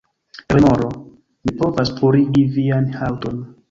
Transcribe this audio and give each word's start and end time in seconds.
Remoro: 0.53 0.89
"Mi 1.45 1.55
povas 1.61 1.95
purigi 2.01 2.49
vian 2.59 2.93
haŭton." 3.01 3.51